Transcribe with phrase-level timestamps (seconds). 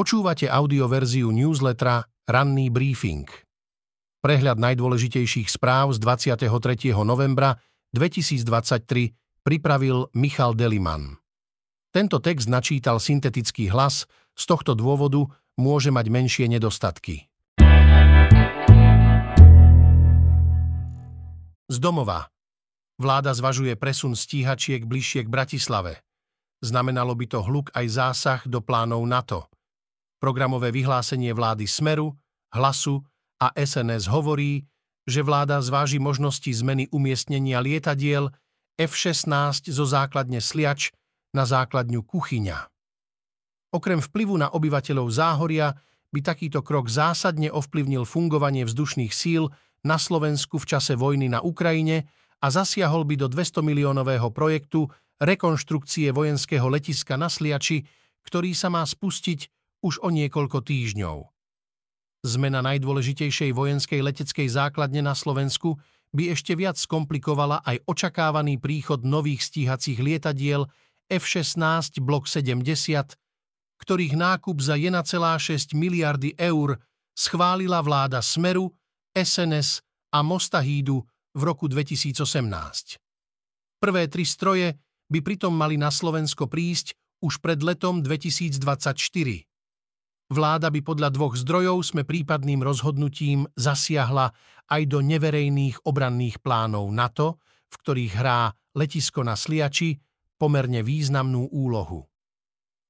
[0.00, 3.28] Počúvate audioverziu newslettera Ranný briefing.
[4.24, 6.96] Prehľad najdôležitejších správ z 23.
[7.04, 7.60] novembra
[7.92, 11.20] 2023 pripravil Michal Deliman.
[11.92, 15.20] Tento text načítal syntetický hlas, z tohto dôvodu
[15.60, 17.28] môže mať menšie nedostatky.
[21.68, 22.32] Z domova.
[22.96, 26.00] Vláda zvažuje presun stíhačiek bližšie k Bratislave.
[26.64, 29.44] Znamenalo by to hluk aj zásah do plánov NATO.
[30.20, 32.12] Programové vyhlásenie vlády Smeru,
[32.52, 33.00] Hlasu
[33.40, 34.68] a SNS hovorí,
[35.08, 38.28] že vláda zváži možnosti zmeny umiestnenia lietadiel
[38.76, 40.92] F-16 zo základne Sliač
[41.32, 42.68] na základňu Kuchyňa.
[43.72, 45.72] Okrem vplyvu na obyvateľov Záhoria
[46.12, 49.48] by takýto krok zásadne ovplyvnil fungovanie vzdušných síl
[49.86, 52.10] na Slovensku v čase vojny na Ukrajine
[52.44, 54.90] a zasiahol by do 200 miliónového projektu
[55.22, 57.86] rekonštrukcie vojenského letiska na Sliači,
[58.26, 61.18] ktorý sa má spustiť už o niekoľko týždňov.
[62.20, 65.80] Zmena najdôležitejšej vojenskej leteckej základne na Slovensku
[66.12, 70.68] by ešte viac skomplikovala aj očakávaný príchod nových stíhacích lietadiel
[71.08, 73.16] F-16 Block 70,
[73.80, 76.76] ktorých nákup za 1,6 miliardy eur
[77.16, 78.68] schválila vláda Smeru,
[79.16, 79.80] SNS
[80.12, 82.20] a Mostahídu v roku 2018.
[83.80, 84.76] Prvé tri stroje
[85.08, 89.49] by pritom mali na Slovensko prísť už pred letom 2024.
[90.30, 94.30] Vláda by podľa dvoch zdrojov sme prípadným rozhodnutím zasiahla
[94.70, 99.98] aj do neverejných obranných plánov NATO, v ktorých hrá letisko na Sliači
[100.38, 102.06] pomerne významnú úlohu.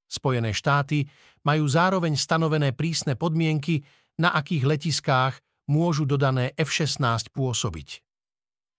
[0.05, 1.09] Spojené štáty
[1.41, 3.89] majú zároveň stanovené prísne podmienky,
[4.21, 5.41] na akých letiskách
[5.73, 7.89] môžu dodané F-16 pôsobiť.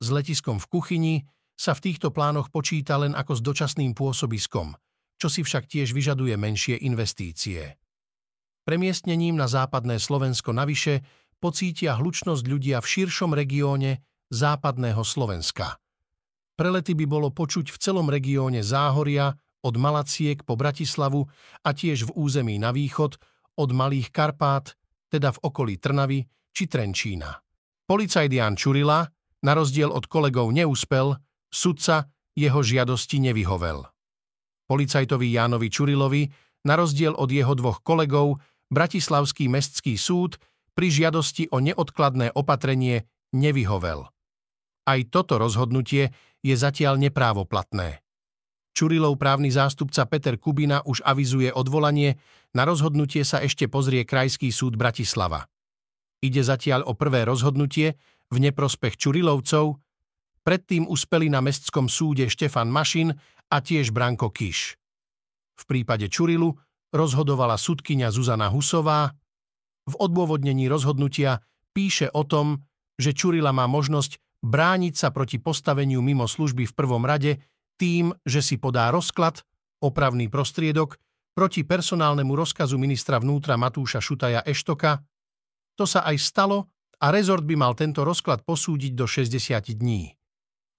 [0.05, 1.15] S letiskom v kuchyni
[1.57, 4.77] sa v týchto plánoch počíta len ako s dočasným pôsobiskom,
[5.17, 7.80] čo si však tiež vyžaduje menšie investície.
[8.61, 11.01] Premiestnením na západné Slovensko navyše
[11.41, 15.81] pocítia hlučnosť ľudia v širšom regióne západného Slovenska.
[16.53, 21.21] Prelety by bolo počuť v celom regióne Záhoria, od Malaciek po Bratislavu
[21.61, 23.17] a tiež v území na východ,
[23.61, 24.73] od Malých Karpát,
[25.05, 27.29] teda v okolí Trnavy či Trenčína.
[27.85, 29.05] Policajt Jan Čurila,
[29.45, 31.13] na rozdiel od kolegov neúspel,
[31.51, 33.83] Sudca jeho žiadosti nevyhovel.
[34.65, 36.23] Policajtovi Jánovi Čurilovi,
[36.63, 38.39] na rozdiel od jeho dvoch kolegov,
[38.71, 40.39] Bratislavský mestský súd
[40.71, 43.05] pri žiadosti o neodkladné opatrenie
[43.35, 44.07] nevyhovel.
[44.87, 48.01] Aj toto rozhodnutie je zatiaľ neprávoplatné.
[48.71, 52.17] Čurilov právny zástupca Peter Kubina už avizuje odvolanie,
[52.55, 55.51] na rozhodnutie sa ešte pozrie Krajský súd Bratislava.
[56.23, 57.99] Ide zatiaľ o prvé rozhodnutie
[58.31, 59.77] v neprospech Čurilovcov,
[60.41, 63.13] Predtým uspeli na mestskom súde Štefan Mašin
[63.53, 64.73] a tiež Branko Kiš.
[65.53, 66.57] V prípade Čurilu
[66.91, 69.11] rozhodovala sudkynia Zuzana Husová.
[69.87, 71.41] V odôvodnení rozhodnutia
[71.71, 72.61] píše o tom,
[72.99, 77.41] že Čurila má možnosť brániť sa proti postaveniu mimo služby v prvom rade
[77.81, 79.41] tým, že si podá rozklad,
[79.81, 81.01] opravný prostriedok,
[81.33, 85.01] proti personálnemu rozkazu ministra vnútra Matúša Šutaja Eštoka.
[85.79, 86.69] To sa aj stalo
[87.01, 90.13] a rezort by mal tento rozklad posúdiť do 60 dní.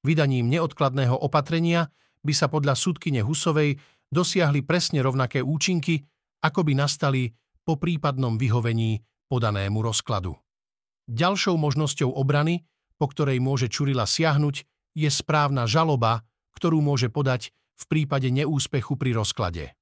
[0.07, 1.91] Vydaním neodkladného opatrenia
[2.23, 3.79] by sa podľa súdkyne Husovej
[4.13, 6.05] dosiahli presne rovnaké účinky,
[6.45, 7.33] ako by nastali
[7.65, 9.01] po prípadnom vyhovení
[9.33, 10.37] podanému rozkladu.
[11.09, 12.63] Ďalšou možnosťou obrany,
[13.01, 16.23] po ktorej môže Čurila siahnuť, je správna žaloba,
[16.55, 19.73] ktorú môže podať v prípade neúspechu pri rozklade.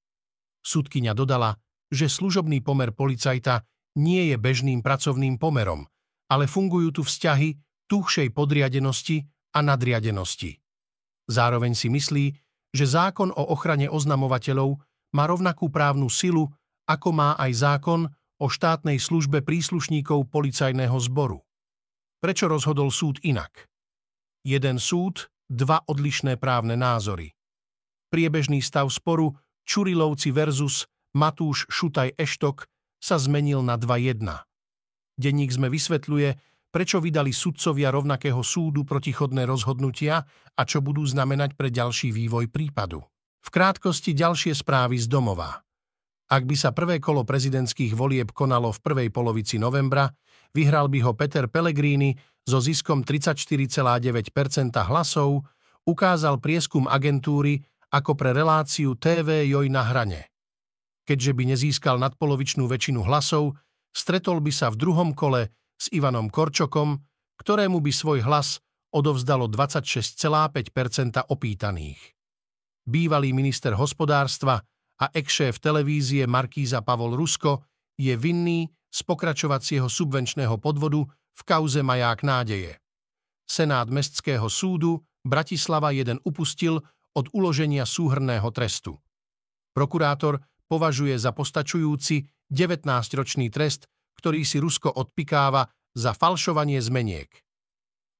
[0.62, 1.58] Súdkyňa dodala,
[1.90, 3.66] že služobný pomer policajta
[3.98, 5.90] nie je bežným pracovným pomerom,
[6.30, 7.58] ale fungujú tu vzťahy
[7.90, 10.62] tuchšej podriadenosti a nadriadenosti.
[11.26, 12.24] Zároveň si myslí,
[12.70, 14.78] že zákon o ochrane oznamovateľov
[15.14, 16.50] má rovnakú právnu silu,
[16.86, 18.00] ako má aj zákon
[18.40, 21.42] o štátnej službe príslušníkov policajného zboru.
[22.20, 23.68] Prečo rozhodol súd inak?
[24.46, 27.36] Jeden súd, dva odlišné právne názory.
[28.08, 29.36] Priebežný stav sporu
[29.68, 32.66] Čurilovci versus Matúš Šutaj Eštok
[33.02, 34.22] sa zmenil na 2-1.
[35.20, 40.22] Denník sme vysvetľuje, prečo vydali sudcovia rovnakého súdu protichodné rozhodnutia
[40.54, 43.02] a čo budú znamenať pre ďalší vývoj prípadu.
[43.42, 45.62] V krátkosti ďalšie správy z domova.
[46.30, 50.06] Ak by sa prvé kolo prezidentských volieb konalo v prvej polovici novembra,
[50.54, 52.14] vyhral by ho Peter Pellegrini
[52.46, 55.42] so ziskom 34,9% hlasov,
[55.82, 57.58] ukázal prieskum agentúry
[57.90, 60.30] ako pre reláciu TV Joj na hrane.
[61.02, 63.58] Keďže by nezískal nadpolovičnú väčšinu hlasov,
[63.90, 67.00] stretol by sa v druhom kole s Ivanom Korčokom,
[67.40, 68.60] ktorému by svoj hlas
[68.92, 72.00] odovzdalo 26,5% opýtaných.
[72.84, 74.60] Bývalý minister hospodárstva
[75.00, 77.64] a ex-šéf televízie Markíza Pavol Rusko
[77.96, 82.76] je vinný z pokračovacieho subvenčného podvodu v kauze Maják nádeje.
[83.48, 86.80] Senát Mestského súdu Bratislava jeden upustil
[87.12, 88.96] od uloženia súhrného trestu.
[89.76, 93.86] Prokurátor považuje za postačujúci 19-ročný trest,
[94.20, 95.64] ktorý si Rusko odpikáva
[95.96, 97.32] za falšovanie zmeniek.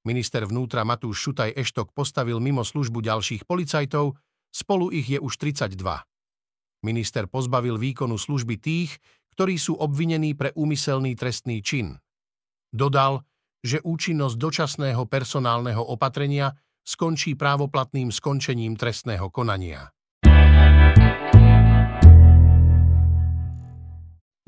[0.09, 4.17] Minister vnútra Matúš Šutaj Eštok postavil mimo službu ďalších policajtov,
[4.49, 5.77] spolu ich je už 32.
[6.81, 8.97] Minister pozbavil výkonu služby tých,
[9.37, 12.01] ktorí sú obvinení pre úmyselný trestný čin.
[12.73, 13.21] Dodal,
[13.61, 19.93] že účinnosť dočasného personálneho opatrenia skončí právoplatným skončením trestného konania.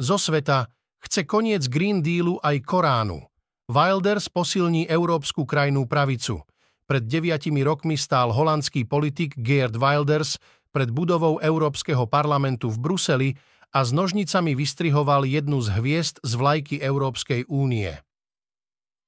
[0.00, 0.66] Zo sveta
[1.02, 3.26] chce koniec Green Dealu aj Koránu–
[3.72, 6.43] Wilders posilní európsku krajnú pravicu.
[6.87, 10.37] Pred deviatimi rokmi stál holandský politik Geert Wilders
[10.75, 13.31] pred budovou Európskeho parlamentu v Bruseli
[13.72, 17.96] a s nožnicami vystrihoval jednu z hviezd z vlajky Európskej únie.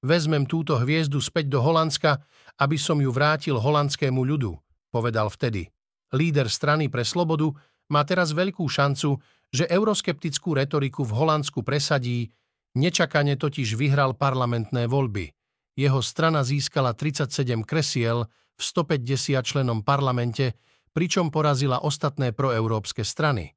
[0.00, 2.24] Vezmem túto hviezdu späť do Holandska,
[2.60, 4.56] aby som ju vrátil holandskému ľudu,
[4.88, 5.68] povedal vtedy.
[6.14, 7.52] Líder strany pre slobodu
[7.92, 9.20] má teraz veľkú šancu,
[9.54, 12.34] že euroskeptickú retoriku v Holandsku presadí
[12.74, 15.30] Nečakane totiž vyhral parlamentné voľby.
[15.78, 18.26] Jeho strana získala 37 kresiel
[18.58, 20.58] v 150 členom parlamente,
[20.90, 23.54] pričom porazila ostatné proeurópske strany.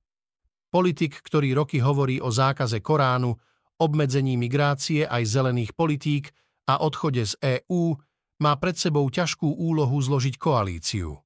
[0.70, 3.34] Politik, ktorý roky hovorí o zákaze Koránu,
[3.82, 6.30] obmedzení migrácie aj zelených politík
[6.70, 7.98] a odchode z EÚ,
[8.38, 11.18] má pred sebou ťažkú úlohu zložiť koalíciu.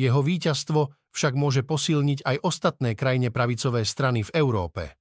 [0.00, 4.94] Jeho víťazstvo však môže posilniť aj ostatné krajine pravicové strany v Európe.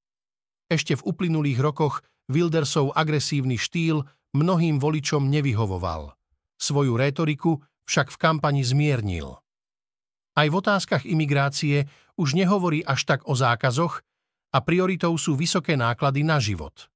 [0.69, 4.05] Ešte v uplynulých rokoch Wildersov agresívny štýl
[4.37, 6.13] mnohým voličom nevyhovoval.
[6.61, 7.57] Svoju rétoriku
[7.89, 9.41] však v kampani zmiernil.
[10.37, 14.05] Aj v otázkach imigrácie už nehovorí až tak o zákazoch
[14.53, 16.89] a prioritou sú vysoké náklady na život.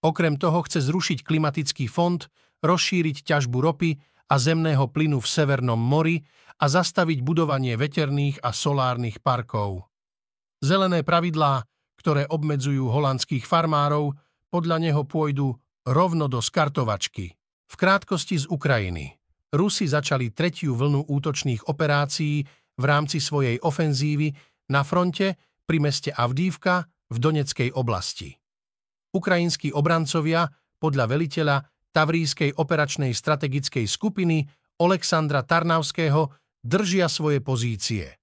[0.00, 2.22] Okrem toho chce zrušiť klimatický fond,
[2.64, 3.90] rozšíriť ťažbu ropy
[4.30, 6.22] a zemného plynu v Severnom mori
[6.58, 9.86] a zastaviť budovanie veterných a solárnych parkov.
[10.58, 11.62] Zelené pravidlá
[11.98, 14.14] ktoré obmedzujú holandských farmárov,
[14.48, 15.52] podľa neho pôjdu
[15.84, 17.34] rovno do skartovačky.
[17.68, 19.12] V krátkosti z Ukrajiny.
[19.52, 22.46] Rusi začali tretiu vlnu útočných operácií
[22.78, 24.32] v rámci svojej ofenzívy
[24.72, 25.36] na fronte
[25.68, 28.32] pri meste Avdívka v Doneckej oblasti.
[29.12, 30.48] Ukrajinskí obrancovia
[30.80, 31.56] podľa veliteľa
[31.92, 34.44] Tavrískej operačnej strategickej skupiny
[34.80, 38.18] Alexandra Tarnavského držia svoje pozície.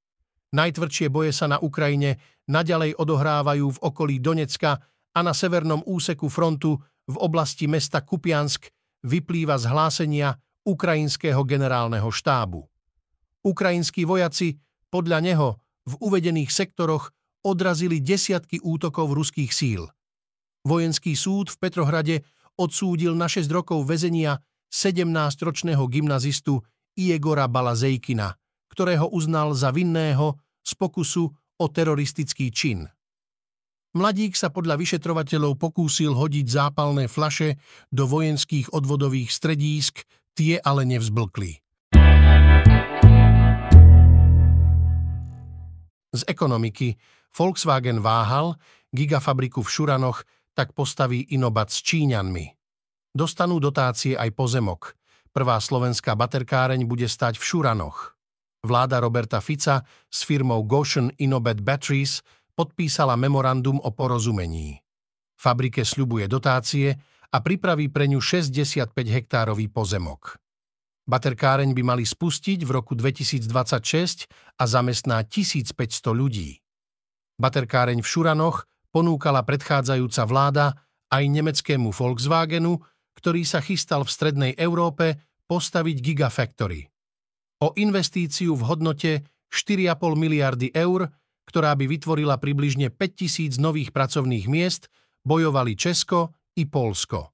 [0.55, 4.79] Najtvrdšie boje sa na Ukrajine naďalej odohrávajú v okolí Donecka
[5.15, 8.71] a na severnom úseku frontu v oblasti mesta Kupiansk
[9.05, 10.35] vyplýva z hlásenia
[10.65, 12.65] ukrajinského generálneho štábu.
[13.45, 14.57] Ukrajinskí vojaci
[14.89, 15.49] podľa neho
[15.85, 17.13] v uvedených sektoroch
[17.45, 19.85] odrazili desiatky útokov ruských síl.
[20.65, 22.15] Vojenský súd v Petrohrade
[22.57, 24.41] odsúdil na 6 rokov väzenia
[24.73, 28.31] 17-ročného gymnazistu Iegora Balazejkina,
[28.71, 31.27] ktorého uznal za vinného z pokusu
[31.59, 32.87] o teroristický čin.
[33.95, 37.59] Mladík sa podľa vyšetrovateľov pokúsil hodiť zápalné flaše
[37.91, 40.03] do vojenských odvodových stredísk,
[40.35, 41.63] tie ale nevzblkli.
[46.15, 46.95] Z ekonomiky
[47.35, 48.55] Volkswagen váhal,
[48.95, 50.23] gigafabriku v Šuranoch
[50.55, 52.55] tak postaví Inobat s Číňanmi.
[53.15, 54.95] Dostanú dotácie aj pozemok.
[55.35, 58.15] Prvá slovenská baterkáreň bude stať v Šuranoch.
[58.63, 62.23] Vláda Roberta Fica s firmou Goshen Innobet Batteries
[62.55, 64.79] podpísala memorandum o porozumení.
[65.35, 66.95] Fabrike sľubuje dotácie
[67.35, 70.39] a pripraví pre ňu 65 hektárový pozemok.
[71.03, 76.63] Baterkáreň by mali spustiť v roku 2026 a zamestná 1500 ľudí.
[77.35, 80.65] Baterkáreň v Šuranoch ponúkala predchádzajúca vláda
[81.11, 82.79] aj nemeckému Volkswagenu,
[83.15, 85.17] ktorý sa chystal v strednej Európe
[85.47, 86.91] postaviť Gigafactory
[87.63, 89.11] o investíciu v hodnote
[89.49, 91.07] 4,5 miliardy eur,
[91.47, 94.91] ktorá by vytvorila približne 5000 nových pracovných miest,
[95.23, 97.31] bojovali Česko i Polsko.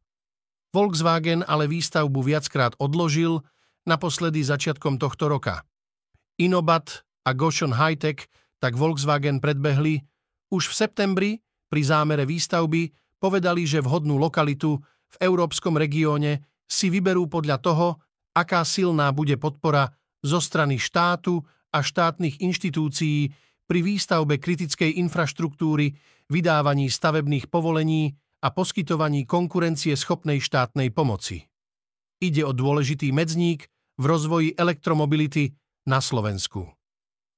[0.72, 3.44] Volkswagen ale výstavbu viackrát odložil,
[3.84, 5.66] naposledy začiatkom tohto roka.
[6.40, 8.30] Inobat a Gotion Hightech
[8.62, 10.00] tak Volkswagen predbehli
[10.54, 11.32] už v septembri
[11.68, 14.80] pri zámere výstavby povedali, že vhodnú lokalitu
[15.12, 17.88] v európskom regióne si vyberú podľa toho,
[18.32, 19.91] aká silná bude podpora
[20.24, 21.44] zo strany štátu
[21.75, 23.32] a štátnych inštitúcií
[23.68, 25.96] pri výstavbe kritickej infraštruktúry,
[26.32, 31.44] vydávaní stavebných povolení a poskytovaní konkurencie schopnej štátnej pomoci.
[32.22, 33.68] Ide o dôležitý medzník
[34.00, 35.51] v rozvoji elektromobility
[35.88, 36.70] na Slovensku.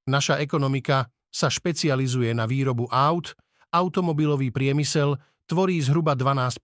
[0.10, 3.34] Naša ekonomika sa špecializuje na výrobu aut,
[3.74, 6.62] automobilový priemysel tvorí zhruba 12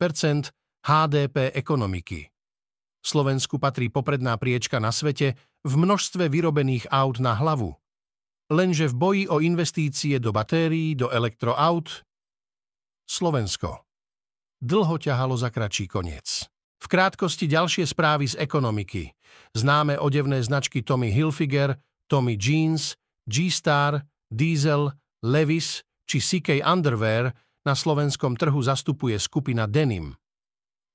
[0.86, 2.30] HDP ekonomiky.
[3.00, 7.76] Slovensku patrí popredná priečka na svete v množstve vyrobených aut na hlavu.
[8.50, 12.04] Lenže v boji o investície do batérií, do elektroaut,
[13.10, 13.90] Slovensko
[14.62, 16.46] dlho ťahalo za kračí koniec.
[16.80, 19.12] V krátkosti ďalšie správy z ekonomiky.
[19.56, 22.96] Známe odevné značky Tommy Hilfiger, Tommy Jeans,
[23.28, 24.92] G-Star, Diesel,
[25.26, 27.34] Levis či CK Underwear
[27.66, 30.16] na slovenskom trhu zastupuje skupina Denim.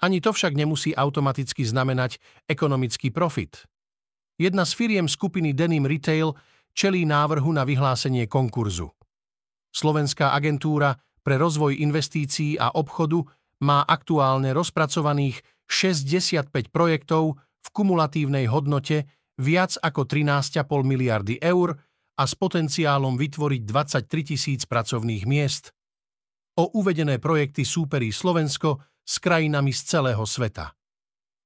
[0.03, 2.19] Ani to však nemusí automaticky znamenať
[2.51, 3.63] ekonomický profit.
[4.35, 6.35] Jedna z firiem skupiny Denim Retail
[6.75, 8.91] čelí návrhu na vyhlásenie konkurzu.
[9.71, 13.23] Slovenská agentúra pre rozvoj investícií a obchodu
[13.63, 19.09] má aktuálne rozpracovaných 65 projektov v kumulatívnej hodnote
[19.41, 21.75] viac ako 13,5 miliardy eur
[22.15, 25.75] a s potenciálom vytvoriť 23 tisíc pracovných miest.
[26.55, 30.73] O uvedené projekty súperí Slovensko s krajinami z celého sveta.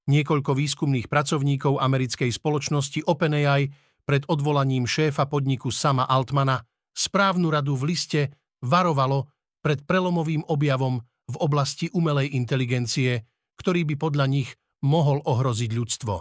[0.08, 3.68] Niekoľko výskumných pracovníkov americkej spoločnosti OpenAI
[4.08, 6.64] pred odvolaním šéfa podniku Sama Altmana
[6.96, 8.32] správnu radu v liste
[8.64, 9.28] varovalo
[9.60, 13.28] pred prelomovým objavom v oblasti umelej inteligencie,
[13.60, 14.48] ktorý by podľa nich
[14.80, 16.14] mohol ohroziť ľudstvo.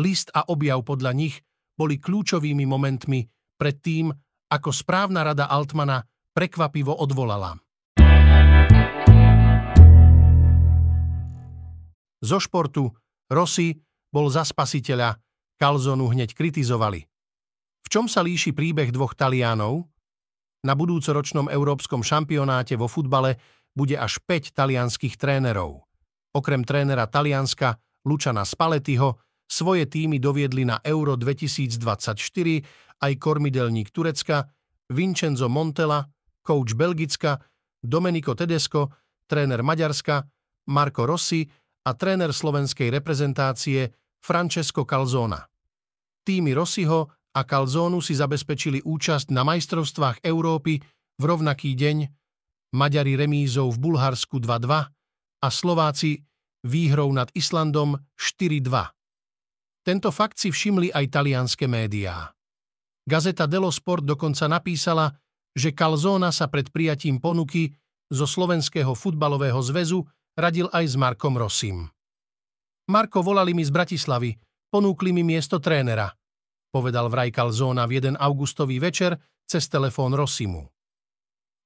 [0.00, 1.42] List a objav podľa nich
[1.76, 3.26] boli kľúčovými momentmi
[3.60, 4.08] pred tým,
[4.48, 6.00] ako správna rada Altmana
[6.32, 7.58] prekvapivo odvolala.
[12.18, 12.90] Zo športu
[13.30, 13.78] Rossi
[14.10, 15.18] bol za spasiteľa,
[15.58, 17.02] Calzonu hneď kritizovali.
[17.84, 19.86] V čom sa líši príbeh dvoch Talianov?
[20.66, 23.38] Na budúcoročnom európskom šampionáte vo futbale
[23.74, 25.86] bude až 5 talianských trénerov.
[26.34, 32.18] Okrem trénera Talianska Lučana Spallettiho svoje týmy doviedli na Euro 2024
[32.98, 34.44] aj kormidelník Turecka,
[34.92, 36.04] Vincenzo Montella,
[36.42, 37.38] coach Belgicka,
[37.78, 38.92] Domenico Tedesco,
[39.24, 40.26] tréner Maďarska,
[40.68, 41.48] Marco Rossi
[41.84, 45.46] a tréner slovenskej reprezentácie Francesco Calzona.
[46.26, 50.82] Týmy Rossiho a Calzonu si zabezpečili účasť na majstrovstvách Európy
[51.18, 51.96] v rovnaký deň,
[52.68, 54.68] Maďari remízou v Bulharsku 2-2
[55.40, 56.20] a Slováci
[56.66, 58.92] výhrou nad Islandom 4-2.
[59.86, 62.28] Tento fakt si všimli aj talianské médiá.
[63.08, 65.16] Gazeta dello Sport dokonca napísala,
[65.56, 67.72] že Calzona sa pred prijatím ponuky
[68.12, 70.04] zo Slovenského futbalového zväzu
[70.38, 71.90] radil aj s Markom Rosim.
[72.86, 74.38] Marko, volali mi z Bratislavy,
[74.70, 76.14] ponúkli mi miesto trénera,
[76.70, 80.62] povedal vraj Calzona v jeden augustový večer cez telefón Rosimu.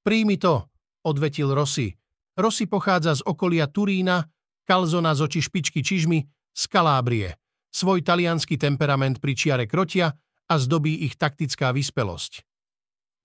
[0.01, 0.67] Príjmi to,
[1.05, 1.93] odvetil Rossi.
[2.33, 4.25] Rossi pochádza z okolia Turína,
[4.65, 7.37] Calzona z oči špičky čižmy, z Kalábrie
[7.73, 10.13] svoj talianský temperament pri čiare krotia
[10.45, 12.45] a zdobí ich taktická vyspelosť.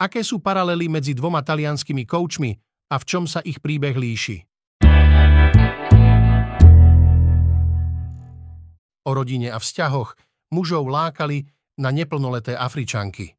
[0.00, 2.56] Aké sú paralely medzi dvoma talianskými koučmi
[2.88, 4.47] a v čom sa ich príbeh líši?
[9.08, 10.12] O rodine a vzťahoch
[10.52, 11.48] mužov lákali
[11.80, 13.32] na neplnoleté Afričanky.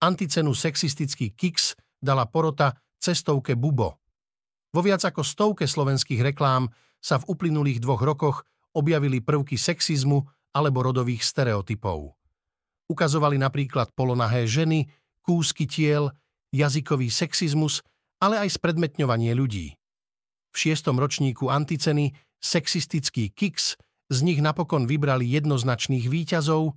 [0.00, 4.00] Anticenu sexistický Kix dala porota cestovke Bubo.
[4.72, 6.72] Vo viac ako stovke slovenských reklám
[7.04, 8.36] sa v uplynulých dvoch rokoch
[8.72, 10.24] objavili prvky sexizmu
[10.56, 12.16] alebo rodových stereotypov.
[12.88, 14.88] Ukazovali napríklad polonahé ženy,
[15.20, 16.16] kúsky tiel,
[16.48, 17.84] jazykový sexizmus,
[18.24, 19.76] ale aj spredmetňovanie ľudí.
[20.48, 23.76] V šiestom ročníku anticeny sexistický Kix
[24.08, 26.76] z nich napokon vybrali jednoznačných výťazov.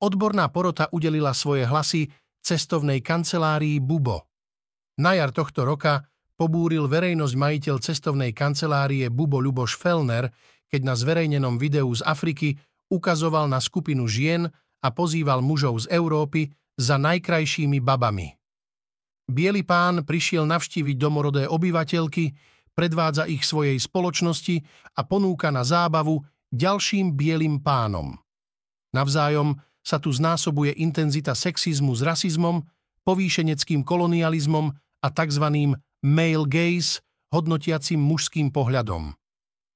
[0.00, 2.08] Odborná porota udelila svoje hlasy
[2.44, 4.28] cestovnej kancelárii Bubo.
[5.00, 10.32] Na jar tohto roka pobúril verejnosť majiteľ cestovnej kancelárie Bubo Ľuboš Fellner,
[10.68, 12.56] keď na zverejnenom videu z Afriky
[12.92, 14.46] ukazoval na skupinu žien
[14.84, 18.36] a pozýval mužov z Európy za najkrajšími babami.
[19.26, 22.30] Bielý pán prišiel navštíviť domorodé obyvateľky,
[22.76, 24.62] predvádza ich svojej spoločnosti
[24.94, 26.22] a ponúka na zábavu
[26.54, 28.18] ďalším bielým pánom.
[28.94, 32.66] Navzájom sa tu znásobuje intenzita sexizmu s rasizmom,
[33.06, 35.46] povýšeneckým kolonializmom a tzv.
[36.02, 39.14] male gaze, hodnotiacim mužským pohľadom.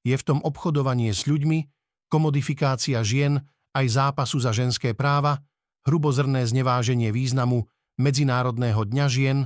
[0.02, 1.68] Je v tom obchodovanie s ľuďmi,
[2.10, 3.38] komodifikácia žien
[3.76, 5.38] aj zápasu za ženské práva,
[5.86, 7.68] hrubozrné zneváženie významu
[8.00, 9.38] Medzinárodného dňa žien,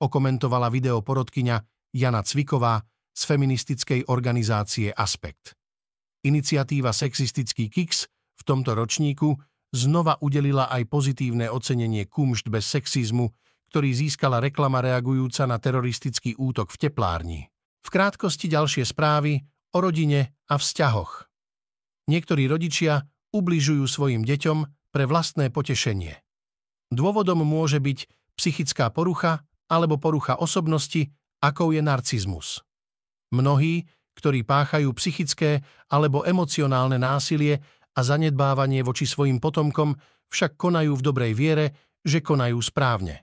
[0.00, 1.60] okomentovala video porodkyňa
[1.92, 2.80] Jana Cviková
[3.12, 5.57] z feministickej organizácie Aspekt.
[6.26, 9.38] Iniciatíva Sexistický Kix v tomto ročníku
[9.70, 13.30] znova udelila aj pozitívne ocenenie kumšt bez sexizmu,
[13.68, 17.40] ktorý získala reklama reagujúca na teroristický útok v teplárni.
[17.84, 19.44] V krátkosti ďalšie správy
[19.76, 21.28] o rodine a vzťahoch.
[22.08, 23.04] Niektorí rodičia
[23.36, 24.58] ubližujú svojim deťom
[24.88, 26.16] pre vlastné potešenie.
[26.88, 28.08] Dôvodom môže byť
[28.40, 31.12] psychická porucha alebo porucha osobnosti,
[31.44, 32.64] akou je narcizmus.
[33.28, 33.84] Mnohí,
[34.18, 37.62] ktorí páchajú psychické alebo emocionálne násilie
[37.94, 39.94] a zanedbávanie voči svojim potomkom,
[40.26, 41.66] však konajú v dobrej viere,
[42.02, 43.22] že konajú správne.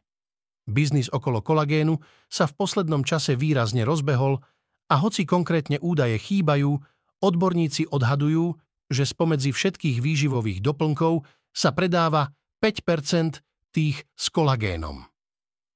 [0.66, 2.00] Biznis okolo kolagénu
[2.32, 4.42] sa v poslednom čase výrazne rozbehol
[4.90, 6.80] a hoci konkrétne údaje chýbajú,
[7.22, 8.58] odborníci odhadujú,
[8.90, 12.34] že spomedzi všetkých výživových doplnkov sa predáva
[12.64, 15.06] 5% tých s kolagénom.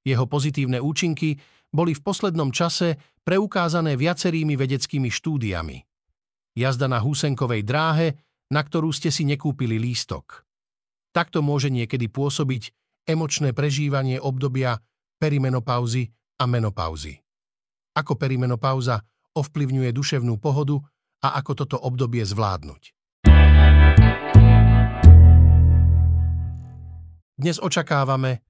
[0.07, 1.37] Jeho pozitívne účinky
[1.69, 5.77] boli v poslednom čase preukázané viacerými vedeckými štúdiami.
[6.57, 8.17] Jazda na húsenkovej dráhe,
[8.49, 10.43] na ktorú ste si nekúpili lístok.
[11.13, 12.73] Takto môže niekedy pôsobiť
[13.05, 14.81] emočné prežívanie obdobia
[15.21, 16.09] perimenopauzy
[16.41, 17.21] a menopauzy.
[17.93, 19.01] Ako perimenopauza
[19.37, 20.81] ovplyvňuje duševnú pohodu
[21.21, 22.81] a ako toto obdobie zvládnuť.
[27.39, 28.43] Dnes očakávame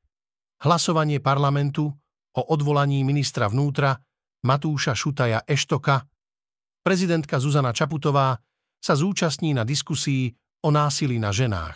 [0.66, 1.94] hlasovanie parlamentu
[2.39, 4.00] o odvolaní ministra vnútra
[4.48, 6.08] Matúša Šutaja Eštoka.
[6.79, 8.39] Prezidentka Zuzana Čaputová
[8.79, 10.31] sa zúčastní na diskusii
[10.63, 11.75] o násilí na ženách.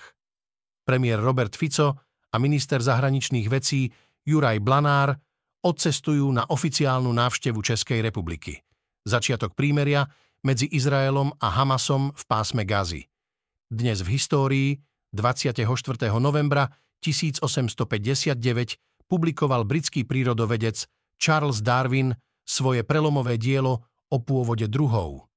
[0.87, 1.99] Premiér Robert Fico
[2.31, 3.91] a minister zahraničných vecí
[4.23, 5.19] Juraj Blanár
[5.63, 8.63] odcestujú na oficiálnu návštevu Českej republiky.
[9.03, 10.07] Začiatok prímeria
[10.47, 13.03] medzi Izraelom a Hamasom v pásme Gazy.
[13.67, 14.69] Dnes v histórii
[15.11, 15.67] 24.
[16.19, 16.71] novembra
[17.03, 20.87] 1859 publikoval britský prírodovedec
[21.19, 25.27] Charles Darwin svoje prelomové dielo o pôvode druhov.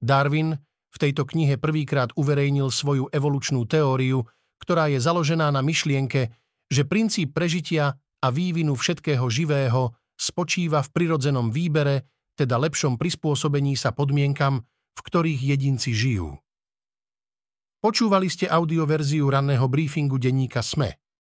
[0.00, 0.56] Darwin
[0.94, 4.22] v tejto knihe prvýkrát uverejnil svoju evolučnú teóriu,
[4.62, 6.30] ktorá je založená na myšlienke,
[6.70, 13.92] že princíp prežitia a vývinu všetkého živého spočíva v prirodzenom výbere, teda lepšom prispôsobení sa
[13.92, 14.62] podmienkam,
[14.94, 16.38] v ktorých jedinci žijú.
[17.84, 21.03] Počúvali ste audioverziu ranného briefingu denníka SME.